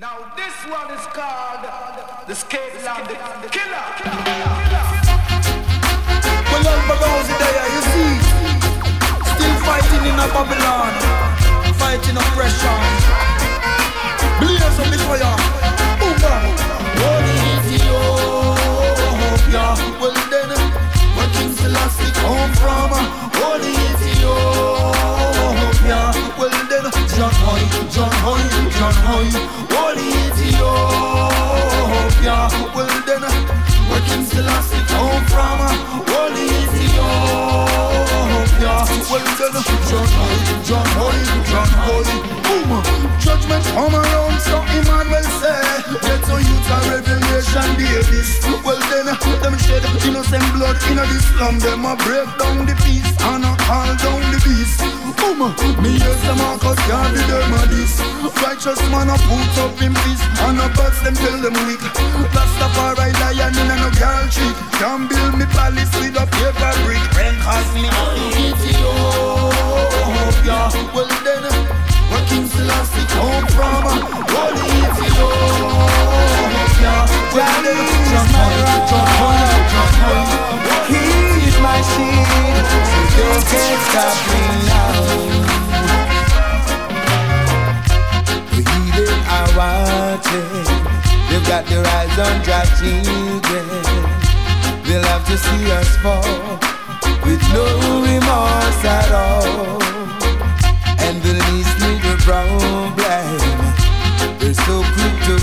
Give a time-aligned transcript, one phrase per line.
[0.00, 1.60] Now this one is called
[2.26, 3.04] the Skateland
[3.52, 3.84] Killer.
[6.48, 8.16] Well, Alborosie there, you see,
[9.28, 10.96] still fighting in a Babylon,
[11.76, 12.80] fighting oppression.
[14.40, 15.36] Blaze up the fire,
[16.00, 16.16] boom.
[16.24, 16.48] Oh,
[17.04, 18.56] Holy Ethiopia,
[20.00, 20.48] well then,
[21.12, 22.88] where King Selassie come from?
[22.88, 23.04] Oh,
[23.36, 24.80] Holy Ethiopia,
[26.38, 27.62] well then, Jahnoy,
[27.92, 28.40] John Hoy,
[28.80, 29.59] Jahnoy,
[42.04, 42.82] John boom.
[43.20, 45.60] Judgment come around, so Emmanuel say,
[46.00, 48.40] get so youth a revelation babies.
[48.64, 53.04] Well then, them shed innocent blood in the slum, them a break down the peace
[53.20, 54.80] and a call down the beast.
[55.20, 58.00] Boom, me hear some Marcus can't be them a this.
[58.40, 61.84] Righteous man a put up in peace and a box them tell them weak.
[62.32, 64.56] Rastafari lion in a no girl trick.
[64.80, 65.29] Can't build
[73.60, 74.00] from?
[74.32, 76.16] Holy Ethiopia.
[77.36, 78.56] Well then, Jahnoy,
[78.88, 80.24] John Hoy, Jahnoy.
[80.90, 82.78] He's my shield, so
[83.16, 84.40] they can't stop me
[84.72, 84.96] now.
[88.54, 90.64] The heathen are watching.
[91.28, 93.66] They've got their eyes on children.
[94.84, 96.58] They'll have to see us fall
[97.24, 97.66] with no
[98.02, 99.78] remorse at all.
[101.06, 102.99] And the least little problem,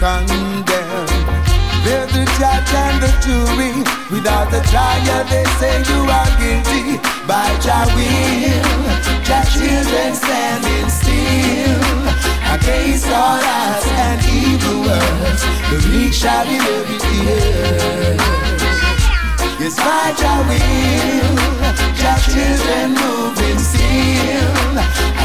[0.00, 1.06] quick to condemn.
[1.84, 3.72] They're the judge and the jury.
[4.10, 6.98] Without the trial, they say you are guilty.
[7.26, 8.84] By Jah will,
[9.24, 12.00] Jah children standing still
[12.52, 15.42] against all odds and evil words.
[15.70, 16.58] The meek shall the
[17.28, 18.20] earth.
[19.60, 21.36] Yes, by Jah will,
[22.00, 24.76] Jah children moving still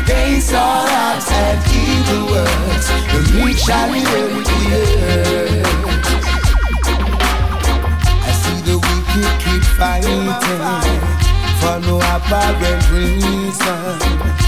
[0.00, 1.81] against all odds and evil
[2.30, 2.86] words.
[3.12, 5.62] The meek shall inherit the.
[8.28, 10.26] I see the wicked keep fighting
[11.60, 14.41] for no apparent reason.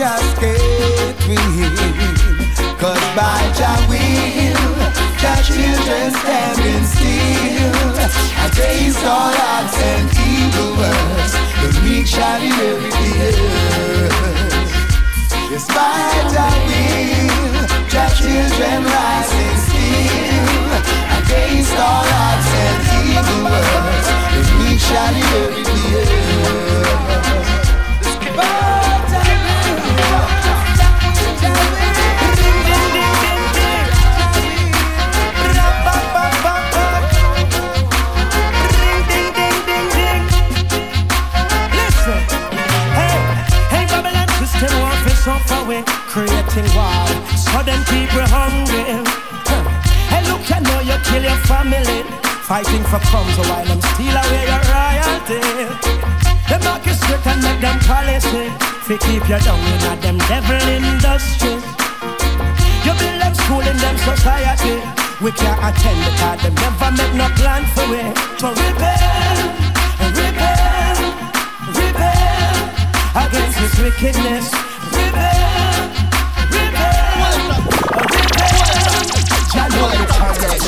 [0.00, 1.76] Just can't win.
[2.80, 4.64] Cause by Jah will,
[5.20, 7.92] Jah children standing still.
[8.46, 13.36] Against all odds and evil words, the meek shall inherit the.
[15.52, 20.39] Yes, by Jah will, Jah children rising still.
[42.10, 43.18] Hey,
[43.70, 47.06] hey, Babylon system want to suffer with creating war,
[47.38, 48.98] so them people hungry.
[50.10, 52.02] Hey, look, I know you kill your family,
[52.42, 53.62] fighting for crumbs while
[53.94, 55.38] steal away your royalty.
[56.60, 58.50] Knock you straight and make them policy,
[58.84, 61.56] to keep you down in a them devil industry.
[62.84, 64.82] You build them school in them society.
[65.22, 68.12] We can't attend because them never make no plan for it.
[68.40, 69.69] To rebel,
[73.14, 74.52] against this wickedness.
[74.92, 75.20] Rebel,
[76.50, 76.90] rebel,
[77.32, 77.60] rebel.
[79.52, 80.60] Jah know the target.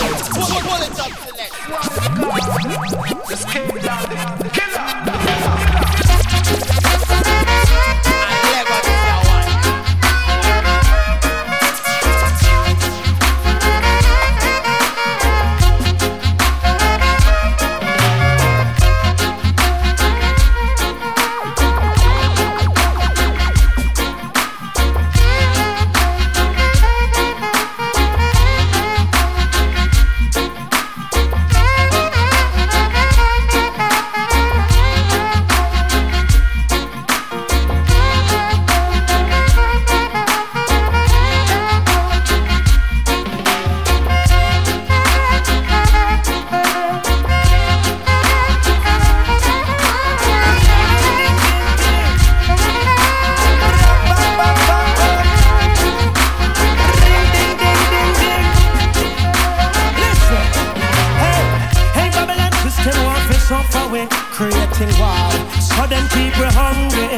[65.79, 67.09] People hungry.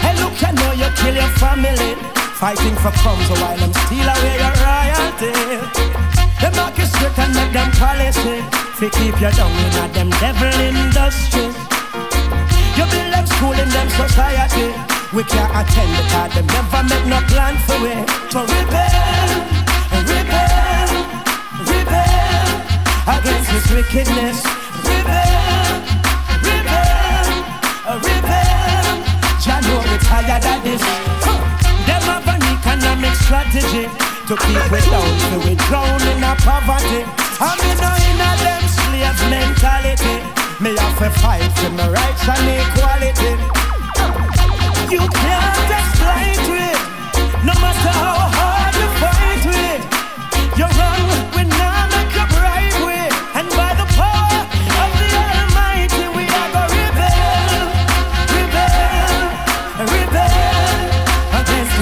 [0.00, 1.96] Hey, look, I know you kill your family.
[2.36, 5.32] Fighting for crumbs while them steal away your royalty.
[6.40, 8.44] Them mark you straight and make them policy.
[8.80, 11.52] To keep you down in them devil industry.
[12.76, 14.72] You build them school in them society.
[15.12, 18.06] We can't attend because them never make no plan for it.
[18.32, 19.30] To rebel,
[20.08, 20.88] rebel,
[21.68, 22.50] rebel
[23.08, 24.59] against this wickedness.
[30.26, 30.82] Tired of this.
[31.88, 33.88] Them have an economic strategy
[34.28, 37.04] to keep we down, so we drown in a poverty.
[37.40, 40.16] I mean, no in a them slave mentality.
[40.60, 42.44] Me have to fight for my rights and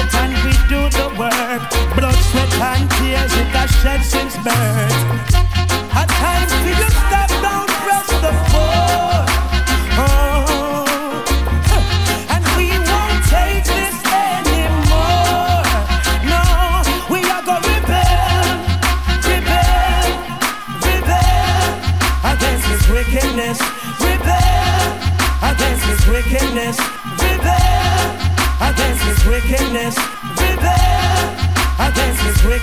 [0.00, 1.94] Credit and we do the work.
[1.94, 5.29] Blood, sweat and tears it has shed since birth.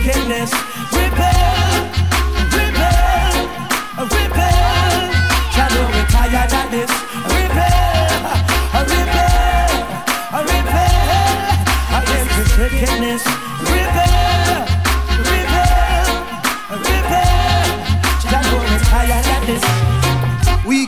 [0.08, 0.97] Wickedness.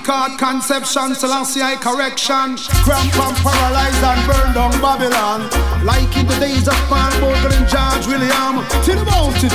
[0.10, 2.58] Caught conception, Selassie correction.
[2.82, 5.46] Cramp and paralyze and burn down Babylon.
[5.86, 8.66] Like in the days of Paul Bogle and George William.
[8.82, 9.54] Till about it.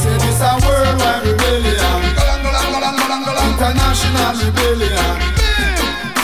[0.00, 2.00] Say this a worldwide rebellion.
[3.44, 5.20] International rebellion.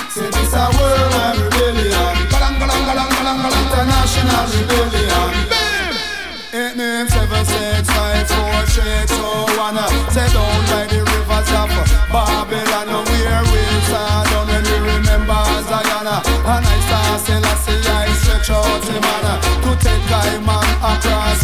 [0.08, 1.45] Say this a worldwide rebellion.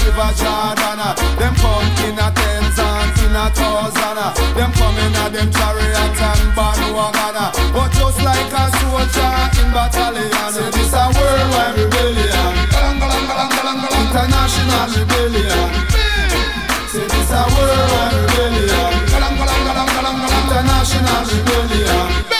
[0.04, 1.00] River Jordan.
[1.38, 4.18] Them come in a tens and in a thousand.
[4.56, 7.50] Them come in a them chariot and bandwagon.
[7.72, 12.52] But just like a soldier in battalion, say this a worldwide rebellion.
[14.02, 15.70] International rebellion.
[16.90, 18.90] Say this a worldwide rebellion.
[20.42, 22.31] International rebellion.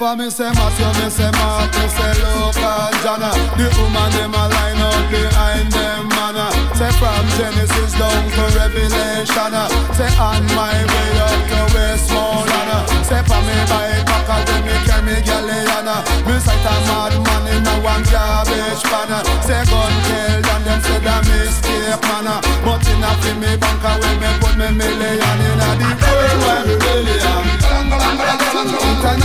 [0.00, 4.48] For me say Matthew, me say Mark, me say local John The woman them a
[4.48, 6.40] line up behind them man
[6.72, 9.68] Say from Genesis down to Revelation ah.
[9.92, 15.04] Say on my way up to Westmoreland Say for me by back when me carry
[15.04, 15.84] me galleon
[16.24, 19.20] Me sight a madman in a one garbage pan ah.
[19.44, 22.40] Say gun kill and them say that mistake man ah.
[22.64, 25.19] But in a fi me bank when me put me million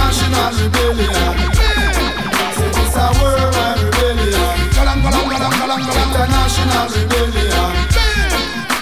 [0.06, 1.10] International rebellion.
[2.54, 4.38] Say this a worldwide rebellion
[6.06, 7.74] International rebellion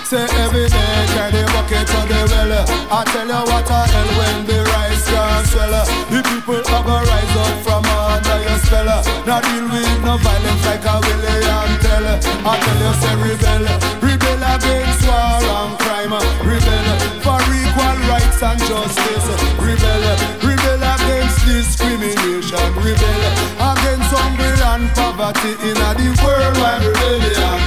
[0.04, 2.52] Say every day carry the bucket to the well.
[2.92, 5.76] I tell you what a hell when the rice can swell
[6.10, 8.90] The people are gonna rise up from under your spell.
[9.26, 12.08] Now deal with no violence like a William tell.
[12.50, 13.66] I tell you say rebel.
[14.02, 16.16] Rebel against war and crime.
[16.48, 16.88] Rebel
[17.22, 19.28] for equal rights and justice.
[19.62, 20.04] Rebel
[20.42, 22.68] Rebel against discrimination.
[22.82, 23.24] Rebel
[23.70, 27.60] against hunger and poverty In a the worldwide rebellion.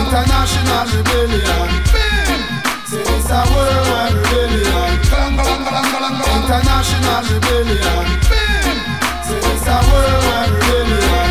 [0.00, 1.68] International rebellion.
[2.86, 4.85] Say this a worldwide rebellion
[6.46, 7.82] International rebellion.
[9.26, 11.26] Say this a worldwide rebellion.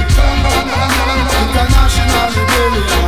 [1.40, 3.05] International rebellion